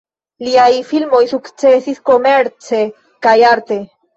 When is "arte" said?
3.55-3.79